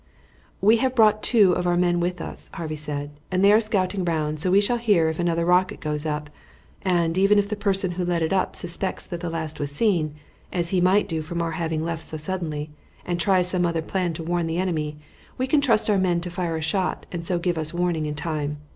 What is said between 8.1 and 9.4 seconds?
it up suspects that the